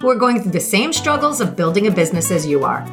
[0.00, 2.86] who are going through the same struggles of building a business as you are.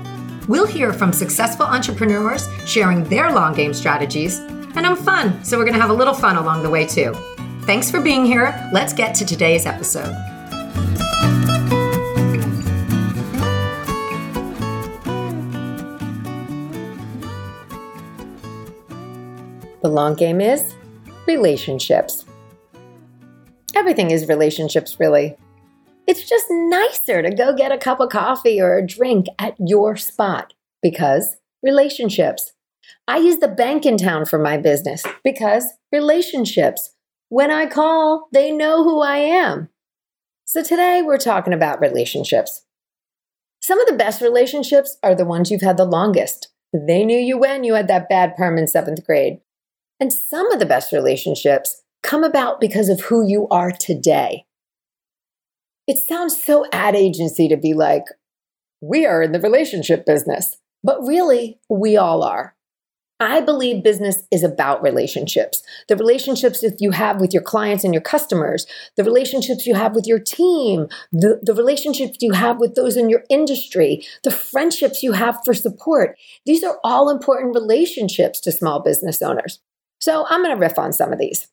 [0.47, 4.39] We'll hear from successful entrepreneurs sharing their long game strategies,
[4.75, 7.13] and I'm fun, so we're going to have a little fun along the way too.
[7.61, 8.69] Thanks for being here.
[8.73, 10.13] Let's get to today's episode.
[19.81, 20.75] The long game is
[21.27, 22.25] relationships.
[23.75, 25.35] Everything is relationships, really.
[26.05, 29.95] It's just nicer to go get a cup of coffee or a drink at your
[29.95, 32.51] spot because relationships.
[33.07, 36.93] I use the bank in town for my business because relationships.
[37.29, 39.69] When I call, they know who I am.
[40.45, 42.65] So today we're talking about relationships.
[43.61, 46.49] Some of the best relationships are the ones you've had the longest.
[46.73, 49.39] They knew you when you had that bad perm in seventh grade.
[49.99, 54.45] And some of the best relationships come about because of who you are today.
[55.87, 58.05] It sounds so ad agency to be like,
[58.81, 62.55] we are in the relationship business, but really, we all are.
[63.19, 65.63] I believe business is about relationships.
[65.87, 68.65] The relationships that you have with your clients and your customers,
[68.97, 73.09] the relationships you have with your team, the, the relationships you have with those in
[73.09, 76.17] your industry, the friendships you have for support.
[76.45, 79.59] These are all important relationships to small business owners.
[79.99, 81.47] So I'm going to riff on some of these.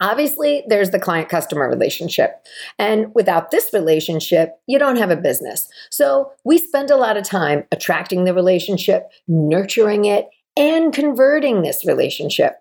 [0.00, 2.44] Obviously, there's the client customer relationship.
[2.78, 5.68] And without this relationship, you don't have a business.
[5.90, 11.84] So we spend a lot of time attracting the relationship, nurturing it, and converting this
[11.84, 12.54] relationship.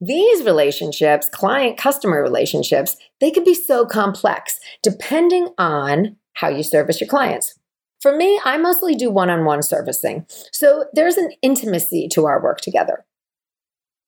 [0.00, 7.00] These relationships, client customer relationships, they can be so complex depending on how you service
[7.00, 7.58] your clients.
[8.00, 10.26] For me, I mostly do one on one servicing.
[10.50, 13.04] So there's an intimacy to our work together.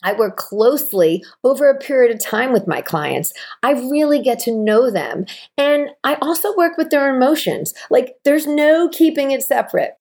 [0.05, 3.33] I work closely over a period of time with my clients.
[3.63, 5.25] I really get to know them.
[5.59, 7.75] And I also work with their emotions.
[7.91, 9.95] Like, there's no keeping it separate.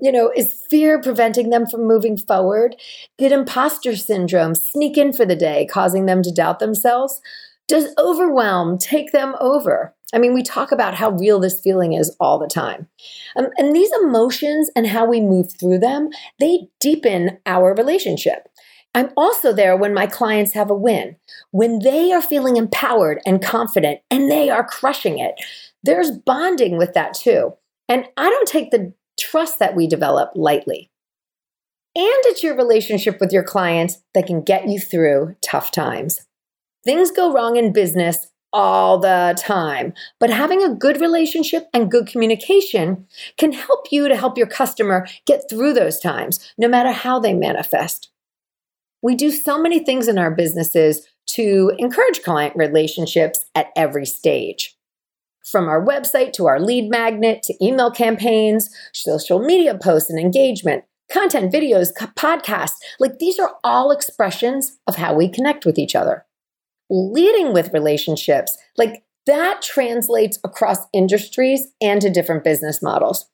[0.00, 2.74] You know, is fear preventing them from moving forward?
[3.18, 7.20] Did imposter syndrome sneak in for the day, causing them to doubt themselves?
[7.68, 9.94] Does overwhelm take them over?
[10.12, 12.88] I mean, we talk about how real this feeling is all the time.
[13.36, 16.08] Um, and these emotions and how we move through them,
[16.40, 18.48] they deepen our relationship.
[18.94, 21.16] I'm also there when my clients have a win,
[21.52, 25.34] when they are feeling empowered and confident and they are crushing it.
[25.82, 27.54] There's bonding with that too.
[27.88, 30.90] And I don't take the trust that we develop lightly.
[31.96, 36.26] And it's your relationship with your clients that can get you through tough times.
[36.84, 42.06] Things go wrong in business all the time, but having a good relationship and good
[42.06, 47.18] communication can help you to help your customer get through those times, no matter how
[47.18, 48.10] they manifest.
[49.02, 54.76] We do so many things in our businesses to encourage client relationships at every stage.
[55.44, 60.84] From our website to our lead magnet to email campaigns, social media posts and engagement,
[61.10, 66.24] content, videos, podcasts like these are all expressions of how we connect with each other.
[66.88, 73.28] Leading with relationships, like that translates across industries and to different business models.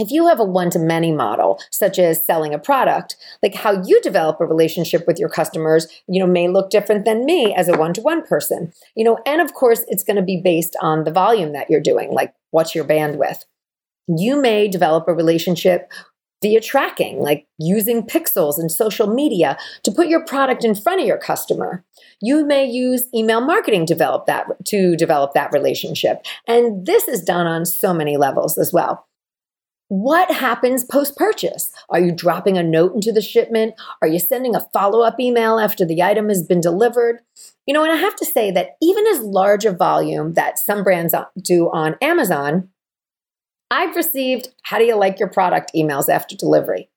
[0.00, 3.82] If you have a one to many model, such as selling a product, like how
[3.82, 7.68] you develop a relationship with your customers, you know, may look different than me as
[7.68, 8.72] a one to one person.
[8.96, 11.82] You know, and of course, it's going to be based on the volume that you're
[11.82, 13.44] doing, like what's your bandwidth.
[14.08, 15.92] You may develop a relationship
[16.42, 21.06] via tracking, like using pixels and social media to put your product in front of
[21.06, 21.84] your customer.
[22.22, 26.24] You may use email marketing develop that to develop that relationship.
[26.48, 29.06] And this is done on so many levels as well.
[29.90, 31.72] What happens post purchase?
[31.88, 33.74] Are you dropping a note into the shipment?
[34.00, 37.22] Are you sending a follow up email after the item has been delivered?
[37.66, 40.84] You know, and I have to say that even as large a volume that some
[40.84, 42.68] brands do on Amazon,
[43.68, 46.88] I've received how do you like your product emails after delivery.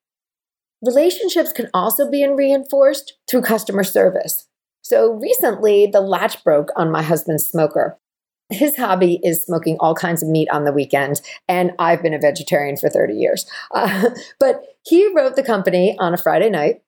[0.84, 4.48] Relationships can also be reinforced through customer service.
[4.84, 7.98] So recently, the latch broke on my husband's smoker
[8.54, 12.20] his hobby is smoking all kinds of meat on the weekend, and I've been a
[12.20, 13.46] vegetarian for 30 years.
[13.74, 14.10] Uh,
[14.40, 16.82] but he wrote the company on a Friday night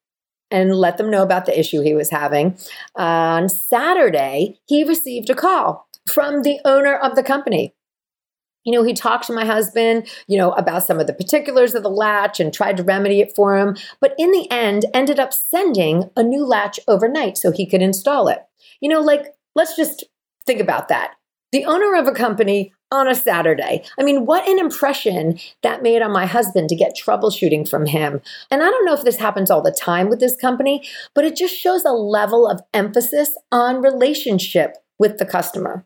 [0.52, 2.58] and let them know about the issue he was having.
[2.96, 7.74] On Saturday, he received a call from the owner of the company.
[8.64, 11.84] you know, he talked to my husband, you know, about some of the particulars of
[11.84, 15.34] the latch and tried to remedy it for him, but in the end ended up
[15.34, 18.40] sending a new latch overnight so he could install it.
[18.82, 20.04] You know, like, let's just
[20.48, 21.14] think about that.
[21.56, 23.82] The owner of a company on a Saturday.
[23.98, 28.20] I mean, what an impression that made on my husband to get troubleshooting from him.
[28.52, 31.38] And I don't know if this happens all the time with this company, but it
[31.38, 35.86] just shows a level of emphasis on relationship with the customer.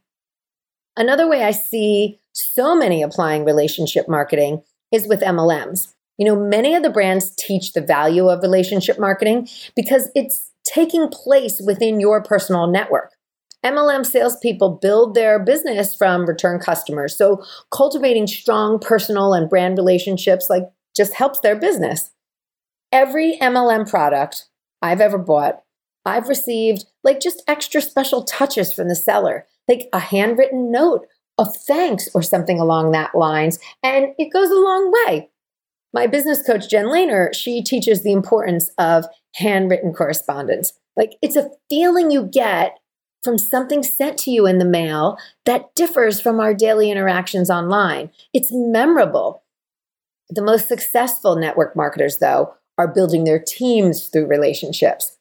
[0.97, 5.93] Another way I see so many applying relationship marketing is with MLMs.
[6.17, 11.09] You know, many of the brands teach the value of relationship marketing because it's taking
[11.09, 13.11] place within your personal network.
[13.65, 17.17] MLM salespeople build their business from return customers.
[17.17, 20.63] So cultivating strong personal and brand relationships like
[20.95, 22.11] just helps their business.
[22.91, 24.45] Every MLM product
[24.81, 25.61] I've ever bought,
[26.05, 31.05] I've received like just extra special touches from the seller, like a handwritten note
[31.37, 35.29] of thanks or something along that lines, and it goes a long way.
[35.93, 39.05] My business coach Jen Lehner, she teaches the importance of
[39.35, 40.73] handwritten correspondence.
[40.95, 42.77] Like it's a feeling you get
[43.23, 48.11] from something sent to you in the mail that differs from our daily interactions online.
[48.33, 49.43] It's memorable.
[50.29, 55.17] The most successful network marketers, though, are building their teams through relationships.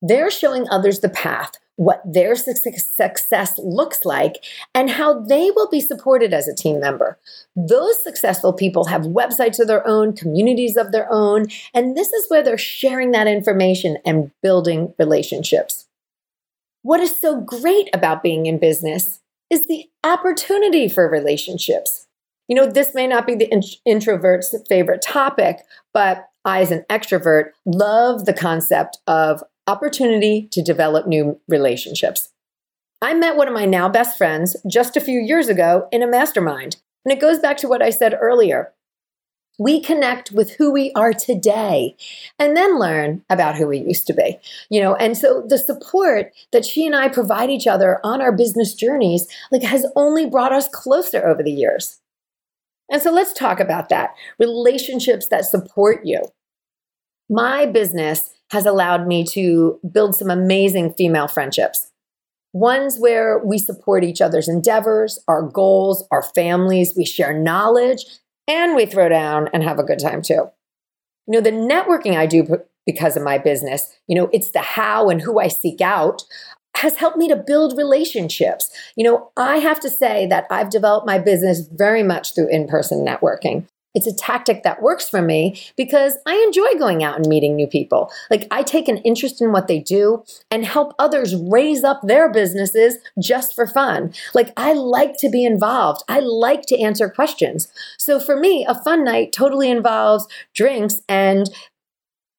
[0.00, 4.44] They're showing others the path, what their success looks like,
[4.74, 7.18] and how they will be supported as a team member.
[7.54, 12.28] Those successful people have websites of their own, communities of their own, and this is
[12.28, 15.87] where they're sharing that information and building relationships.
[16.88, 19.20] What is so great about being in business
[19.50, 22.06] is the opportunity for relationships.
[22.48, 25.58] You know, this may not be the in- introvert's favorite topic,
[25.92, 32.30] but I, as an extrovert, love the concept of opportunity to develop new relationships.
[33.02, 36.06] I met one of my now best friends just a few years ago in a
[36.06, 36.78] mastermind.
[37.04, 38.72] And it goes back to what I said earlier
[39.58, 41.96] we connect with who we are today
[42.38, 44.38] and then learn about who we used to be
[44.70, 44.94] you know?
[44.94, 49.26] And so the support that she and i provide each other on our business journeys
[49.50, 52.00] like has only brought us closer over the years.
[52.90, 54.14] And so let's talk about that.
[54.38, 56.22] Relationships that support you.
[57.28, 61.90] My business has allowed me to build some amazing female friendships.
[62.54, 68.06] Ones where we support each other's endeavors, our goals, our families, we share knowledge,
[68.48, 70.50] and we throw down and have a good time too.
[71.26, 75.10] You know, the networking I do because of my business, you know, it's the how
[75.10, 76.22] and who I seek out
[76.78, 78.70] has helped me to build relationships.
[78.96, 82.66] You know, I have to say that I've developed my business very much through in
[82.66, 83.66] person networking.
[83.98, 87.66] It's a tactic that works for me because I enjoy going out and meeting new
[87.66, 88.12] people.
[88.30, 90.22] Like, I take an interest in what they do
[90.52, 94.12] and help others raise up their businesses just for fun.
[94.34, 97.66] Like, I like to be involved, I like to answer questions.
[97.98, 101.50] So, for me, a fun night totally involves drinks and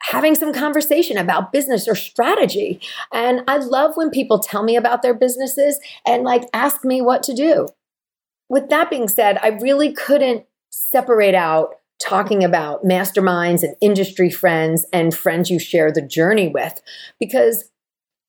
[0.03, 2.79] having some conversation about business or strategy.
[3.11, 5.77] And I love when people tell me about their businesses
[6.07, 7.67] and like ask me what to do.
[8.47, 14.86] With that being said, I really couldn't separate out talking about masterminds and industry friends
[14.94, 16.81] and friends you share the journey with
[17.19, 17.69] because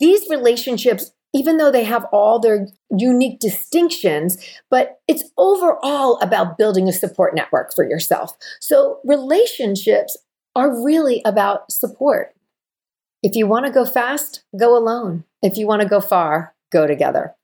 [0.00, 4.36] these relationships even though they have all their unique distinctions,
[4.68, 8.36] but it's overall about building a support network for yourself.
[8.60, 10.16] So, relationships
[10.56, 12.34] are really about support.
[13.22, 15.24] If you want to go fast, go alone.
[15.42, 17.34] If you want to go far, go together.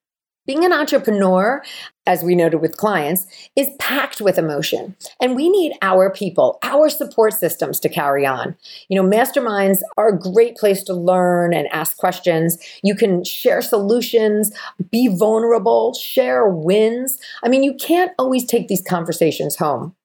[0.46, 1.62] Being an entrepreneur,
[2.06, 3.26] as we noted with clients,
[3.56, 4.94] is packed with emotion.
[5.20, 8.56] And we need our people, our support systems to carry on.
[8.88, 12.58] You know, masterminds are a great place to learn and ask questions.
[12.84, 14.52] You can share solutions,
[14.90, 17.18] be vulnerable, share wins.
[17.42, 19.96] I mean, you can't always take these conversations home.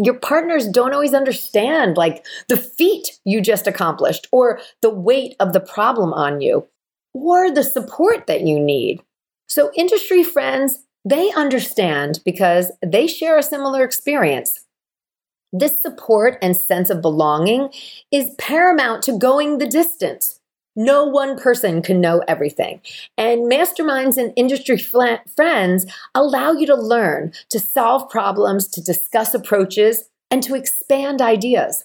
[0.00, 5.52] Your partners don't always understand like the feat you just accomplished or the weight of
[5.52, 6.66] the problem on you
[7.14, 9.02] or the support that you need.
[9.48, 14.64] So, industry friends, they understand because they share a similar experience.
[15.52, 17.70] This support and sense of belonging
[18.12, 20.40] is paramount to going the distance.
[20.76, 22.80] No one person can know everything.
[23.16, 29.34] And masterminds and industry fl- friends allow you to learn, to solve problems, to discuss
[29.34, 31.84] approaches, and to expand ideas.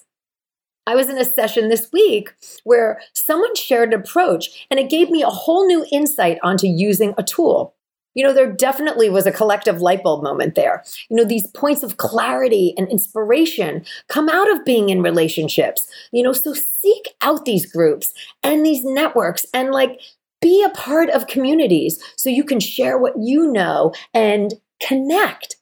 [0.86, 5.10] I was in a session this week where someone shared an approach and it gave
[5.10, 7.74] me a whole new insight onto using a tool.
[8.14, 10.84] You know, there definitely was a collective light bulb moment there.
[11.10, 15.88] You know, these points of clarity and inspiration come out of being in relationships.
[16.12, 18.12] You know, so seek out these groups
[18.42, 20.00] and these networks and like
[20.40, 25.56] be a part of communities so you can share what you know and connect.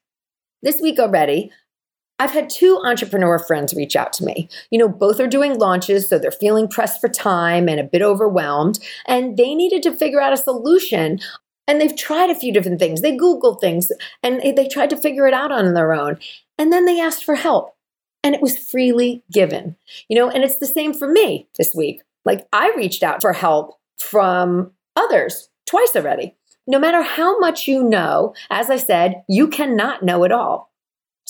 [0.62, 1.50] This week already,
[2.18, 4.48] I've had two entrepreneur friends reach out to me.
[4.70, 8.02] You know, both are doing launches, so they're feeling pressed for time and a bit
[8.02, 11.18] overwhelmed, and they needed to figure out a solution.
[11.68, 13.02] And they've tried a few different things.
[13.02, 13.92] They Googled things
[14.22, 16.18] and they tried to figure it out on their own.
[16.58, 17.76] And then they asked for help,
[18.24, 19.76] and it was freely given.
[20.08, 22.02] You know, and it's the same for me this week.
[22.24, 26.36] Like, I reached out for help from others twice already.
[26.66, 30.71] No matter how much you know, as I said, you cannot know it all.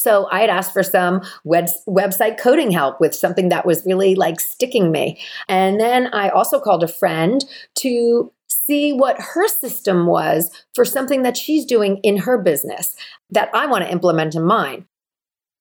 [0.02, 4.16] So I had asked for some web, website coding help with something that was really
[4.16, 5.20] like sticking me.
[5.48, 7.44] And then I also called a friend
[7.76, 12.96] to see what her system was for something that she's doing in her business
[13.30, 14.86] that I want to implement in mine.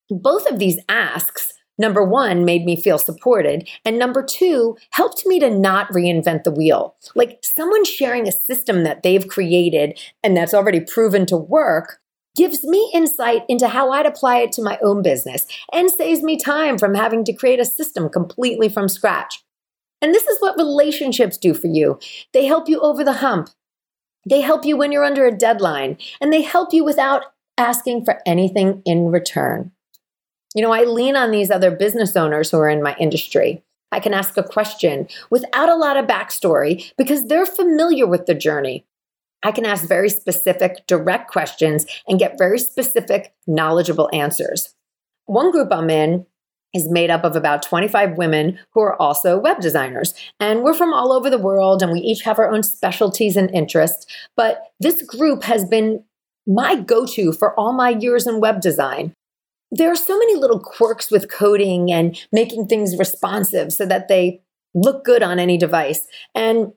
[0.10, 3.67] Both of these asks number one, made me feel supported.
[3.83, 6.95] And number two, helped me to not reinvent the wheel.
[7.15, 12.00] Like someone sharing a system that they've created and that's already proven to work
[12.35, 16.38] gives me insight into how I'd apply it to my own business and saves me
[16.38, 19.43] time from having to create a system completely from scratch.
[20.01, 22.00] And this is what relationships do for you.
[22.33, 23.50] They help you over the hump.
[24.27, 27.25] They help you when you're under a deadline, and they help you without
[27.57, 29.71] asking for anything in return.
[30.53, 33.63] You know, I lean on these other business owners who are in my industry.
[33.91, 38.35] I can ask a question without a lot of backstory because they're familiar with the
[38.35, 38.85] journey.
[39.43, 44.75] I can ask very specific, direct questions and get very specific, knowledgeable answers.
[45.25, 46.25] One group I'm in
[46.74, 50.13] is made up of about 25 women who are also web designers.
[50.39, 53.50] And we're from all over the world and we each have our own specialties and
[53.51, 54.05] interests.
[54.38, 56.03] But this group has been
[56.48, 59.13] my go to for all my years in web design.
[59.71, 64.41] There are so many little quirks with coding and making things responsive so that they
[64.74, 66.07] look good on any device.
[66.36, 66.74] And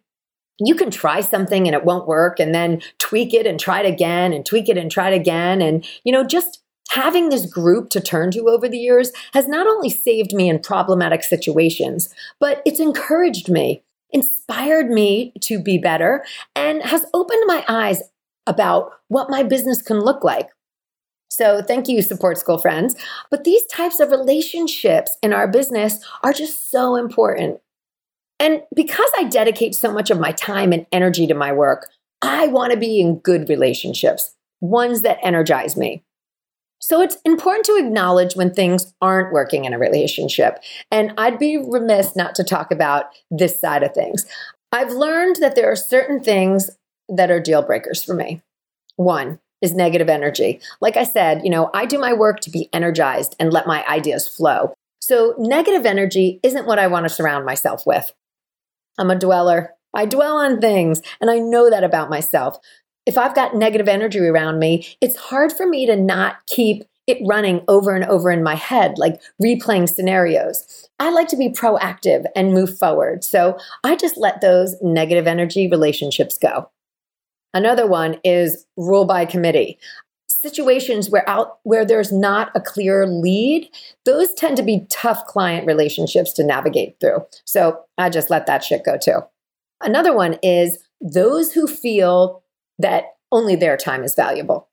[0.58, 3.88] you can try something and it won't work and then tweak it and try it
[3.88, 5.60] again and tweak it and try it again.
[5.60, 9.66] And, you know, just having this group to turn to over the years has not
[9.66, 16.24] only saved me in problematic situations, but it's encouraged me, inspired me to be better,
[16.54, 18.02] and has opened my eyes
[18.46, 20.50] about what my business can look like.
[21.28, 22.94] So, thank you, support school friends.
[23.28, 27.58] But these types of relationships in our business are just so important.
[28.38, 31.88] And because I dedicate so much of my time and energy to my work,
[32.20, 36.02] I want to be in good relationships, ones that energize me.
[36.80, 40.62] So it's important to acknowledge when things aren't working in a relationship.
[40.90, 44.26] And I'd be remiss not to talk about this side of things.
[44.70, 46.70] I've learned that there are certain things
[47.08, 48.42] that are deal breakers for me.
[48.96, 50.60] One is negative energy.
[50.80, 53.84] Like I said, you know, I do my work to be energized and let my
[53.86, 54.74] ideas flow.
[55.00, 58.12] So negative energy isn't what I want to surround myself with.
[58.98, 59.74] I'm a dweller.
[59.94, 62.58] I dwell on things, and I know that about myself.
[63.06, 67.18] If I've got negative energy around me, it's hard for me to not keep it
[67.26, 70.88] running over and over in my head, like replaying scenarios.
[70.98, 73.24] I like to be proactive and move forward.
[73.24, 76.70] So I just let those negative energy relationships go.
[77.52, 79.78] Another one is rule by committee.
[80.44, 83.70] Situations where out where there's not a clear lead,
[84.04, 87.24] those tend to be tough client relationships to navigate through.
[87.46, 89.20] So I just let that shit go too.
[89.80, 92.42] Another one is those who feel
[92.78, 94.68] that only their time is valuable.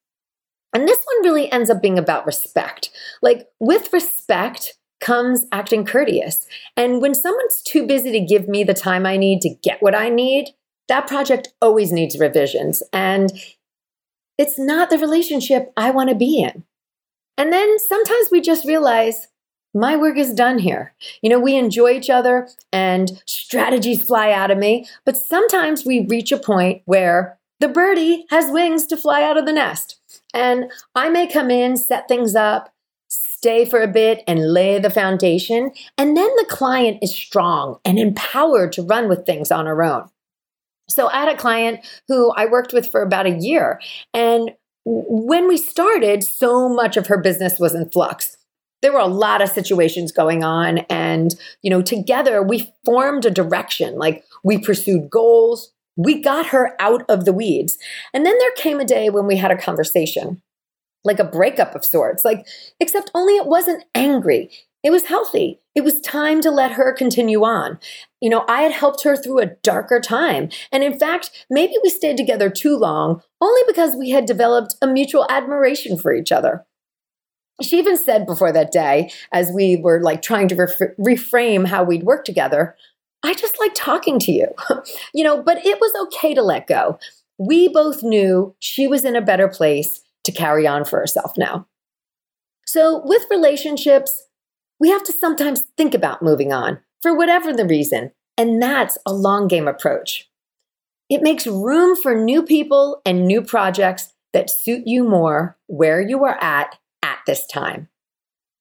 [0.73, 2.91] And this one really ends up being about respect.
[3.21, 6.47] Like, with respect comes acting courteous.
[6.75, 9.95] And when someone's too busy to give me the time I need to get what
[9.95, 10.49] I need,
[10.89, 12.83] that project always needs revisions.
[12.91, 13.31] And
[14.41, 16.63] it's not the relationship I want to be in.
[17.37, 19.27] And then sometimes we just realize
[19.71, 20.95] my work is done here.
[21.21, 26.07] You know, we enjoy each other and strategies fly out of me, but sometimes we
[26.07, 29.99] reach a point where the birdie has wings to fly out of the nest.
[30.33, 32.73] And I may come in, set things up,
[33.09, 35.71] stay for a bit, and lay the foundation.
[35.99, 40.09] And then the client is strong and empowered to run with things on her own.
[40.89, 43.79] So I had a client who I worked with for about a year.
[44.13, 44.51] And
[44.85, 48.37] when we started, so much of her business was in flux.
[48.81, 53.31] There were a lot of situations going on and you know together we formed a
[53.31, 57.77] direction like we pursued goals we got her out of the weeds.
[58.13, 60.41] And then there came a day when we had a conversation
[61.03, 62.47] like a breakup of sorts like
[62.79, 64.49] except only it wasn't angry
[64.83, 65.59] it was healthy.
[65.75, 67.79] It was time to let her continue on
[68.21, 71.89] you know i had helped her through a darker time and in fact maybe we
[71.89, 76.65] stayed together too long only because we had developed a mutual admiration for each other
[77.61, 81.83] she even said before that day, as we were like trying to ref- reframe how
[81.83, 82.75] we'd work together,
[83.23, 84.47] I just like talking to you,
[85.13, 86.97] you know, but it was okay to let go.
[87.37, 91.67] We both knew she was in a better place to carry on for herself now.
[92.65, 94.27] So, with relationships,
[94.79, 98.11] we have to sometimes think about moving on for whatever the reason.
[98.37, 100.29] And that's a long game approach.
[101.09, 106.23] It makes room for new people and new projects that suit you more where you
[106.23, 107.89] are at at this time.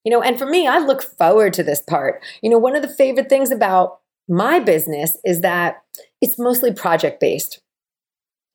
[0.03, 2.23] You know, and for me, I look forward to this part.
[2.41, 5.83] You know, one of the favorite things about my business is that
[6.21, 7.61] it's mostly project based.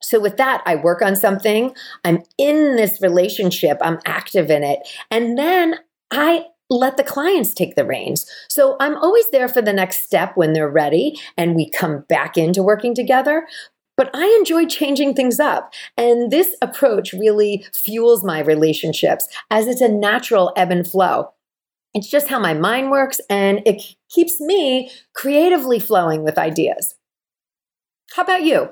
[0.01, 4.79] So, with that, I work on something, I'm in this relationship, I'm active in it,
[5.09, 5.75] and then
[6.11, 8.25] I let the clients take the reins.
[8.49, 12.37] So, I'm always there for the next step when they're ready and we come back
[12.37, 13.47] into working together.
[13.95, 15.73] But I enjoy changing things up.
[15.97, 21.33] And this approach really fuels my relationships as it's a natural ebb and flow.
[21.93, 26.93] It's just how my mind works, and it keeps me creatively flowing with ideas.
[28.13, 28.69] How about you?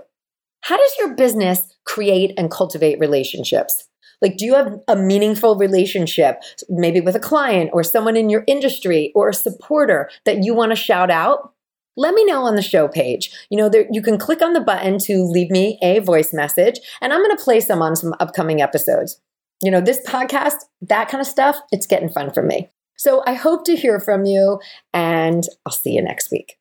[0.62, 3.88] How does your business create and cultivate relationships?
[4.22, 8.44] Like, do you have a meaningful relationship, maybe with a client or someone in your
[8.48, 11.54] industry or a supporter that you want to shout out?
[11.98, 13.32] Let me know on the show page.
[13.50, 16.80] You know, there, you can click on the button to leave me a voice message,
[17.02, 19.22] and I'm going to play some on some upcoming episodes.
[19.64, 22.70] You know, this podcast, that kind of stuff, it's getting fun for me.
[22.98, 24.60] So I hope to hear from you,
[24.94, 26.58] and I'll see you next week.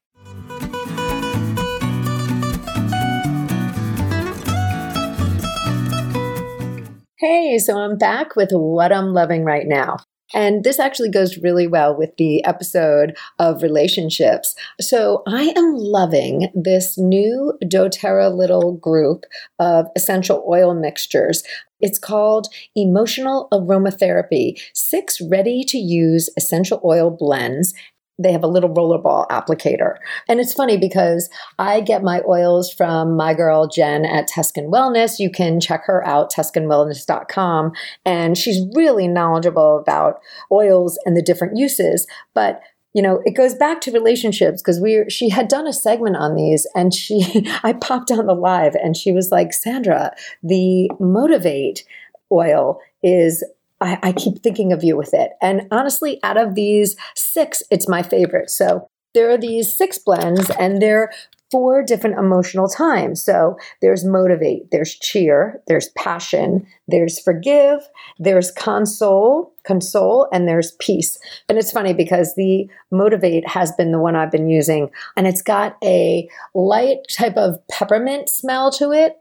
[7.26, 9.96] Hey, so I'm back with what I'm loving right now.
[10.34, 14.54] And this actually goes really well with the episode of relationships.
[14.78, 19.24] So I am loving this new doTERRA little group
[19.58, 21.42] of essential oil mixtures.
[21.80, 27.72] It's called Emotional Aromatherapy Six Ready to Use Essential Oil Blends
[28.18, 29.96] they have a little rollerball applicator.
[30.28, 31.28] And it's funny because
[31.58, 35.18] I get my oils from my girl Jen at Tuscan Wellness.
[35.18, 37.72] You can check her out, tuscanwellness.com.
[38.04, 40.20] And she's really knowledgeable about
[40.52, 42.06] oils and the different uses.
[42.34, 42.60] But
[42.94, 46.36] you know, it goes back to relationships because we she had done a segment on
[46.36, 51.84] these and she I popped on the live and she was like, Sandra, the motivate
[52.30, 53.44] oil is
[53.84, 55.32] I, I keep thinking of you with it.
[55.40, 58.50] And honestly, out of these six, it's my favorite.
[58.50, 61.12] So there are these six blends, and they're
[61.50, 63.22] four different emotional times.
[63.22, 67.78] So there's motivate, there's cheer, there's passion, there's forgive,
[68.18, 71.16] there's console, console, and there's peace.
[71.48, 75.42] And it's funny because the motivate has been the one I've been using, and it's
[75.42, 79.16] got a light type of peppermint smell to it.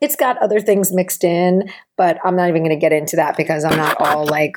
[0.00, 3.36] It's got other things mixed in, but I'm not even going to get into that
[3.36, 4.54] because I'm not all like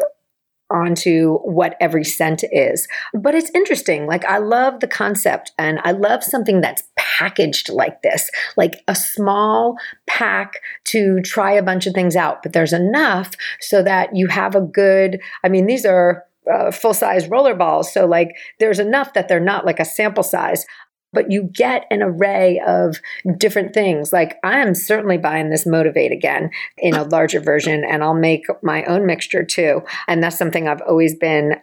[0.74, 2.88] onto what every scent is.
[3.14, 4.08] But it's interesting.
[4.08, 8.96] Like, I love the concept and I love something that's packaged like this, like a
[8.96, 9.78] small
[10.08, 10.54] pack
[10.86, 12.42] to try a bunch of things out.
[12.42, 16.26] But there's enough so that you have a good, I mean, these are.
[16.54, 17.94] Uh, full size roller balls.
[17.94, 20.66] So, like, there's enough that they're not like a sample size
[21.14, 23.00] but you get an array of
[23.38, 24.12] different things.
[24.12, 28.46] Like I am certainly buying this Motivate again in a larger version, and I'll make
[28.62, 29.82] my own mixture too.
[30.08, 31.56] And that's something I've always been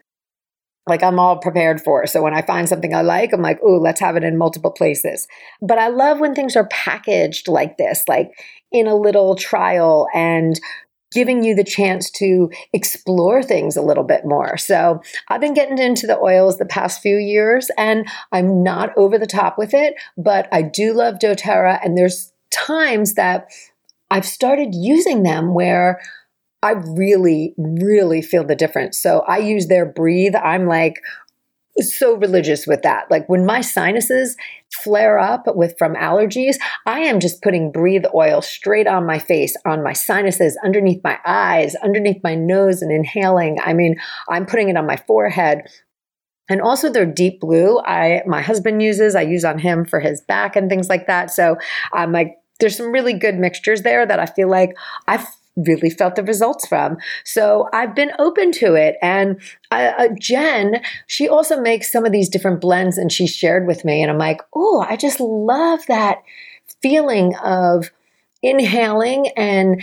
[0.87, 2.07] like I'm all prepared for.
[2.07, 4.73] So when I find something I like, I'm like, oh, let's have it in multiple
[4.73, 5.29] places.
[5.61, 8.31] But I love when things are packaged like this, like
[8.73, 10.59] in a little trial and
[11.13, 14.57] giving you the chance to explore things a little bit more.
[14.57, 19.19] So I've been getting into the oils the past few years and I'm not over
[19.19, 23.49] the top with it, but I do love doTERRA and there's times that
[24.11, 26.01] I've started using them where
[26.63, 29.01] I really, really feel the difference.
[29.01, 30.35] So I use their breathe.
[30.35, 31.01] I'm like,
[31.79, 33.11] so religious with that.
[33.11, 34.37] Like when my sinuses
[34.83, 39.57] flare up with from allergies, I am just putting breathe oil straight on my face,
[39.65, 43.59] on my sinuses, underneath my eyes, underneath my nose and inhaling.
[43.63, 43.97] I mean,
[44.29, 45.63] I'm putting it on my forehead.
[46.49, 49.15] And also their deep blue, I my husband uses.
[49.15, 51.31] I use on him for his back and things like that.
[51.31, 51.57] So
[51.93, 54.77] I'm like there's some really good mixtures there that I feel like
[55.09, 56.97] I've really felt the results from.
[57.25, 58.97] So I've been open to it.
[59.03, 63.67] And uh, uh, Jen, she also makes some of these different blends and she shared
[63.67, 64.03] with me.
[64.03, 66.23] And I'm like, oh, I just love that
[66.81, 67.91] feeling of
[68.43, 69.83] inhaling and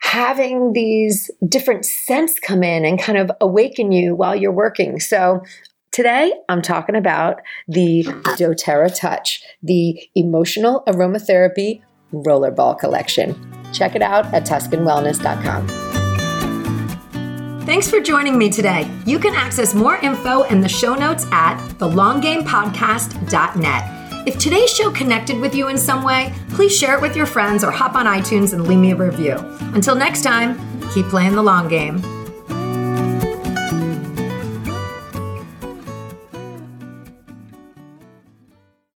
[0.00, 5.00] having these different scents come in and kind of awaken you while you're working.
[5.00, 5.42] So
[5.90, 11.82] Today, I'm talking about the doTERRA Touch, the emotional aromatherapy
[12.12, 13.34] rollerball collection.
[13.72, 15.68] Check it out at TuscanWellness.com.
[17.66, 18.90] Thanks for joining me today.
[19.04, 23.98] You can access more info in the show notes at thelonggamepodcast.net.
[24.26, 27.62] If today's show connected with you in some way, please share it with your friends
[27.62, 29.36] or hop on iTunes and leave me a review.
[29.74, 30.58] Until next time,
[30.92, 32.02] keep playing the long game.